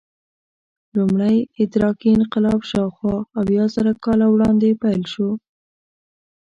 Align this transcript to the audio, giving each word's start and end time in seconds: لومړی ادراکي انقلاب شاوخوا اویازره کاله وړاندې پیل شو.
لومړی 0.95 1.35
ادراکي 1.63 2.09
انقلاب 2.17 2.59
شاوخوا 2.71 3.15
اویازره 3.41 3.91
کاله 4.03 4.25
وړاندې 4.29 4.77
پیل 4.81 5.01
شو. 5.13 5.29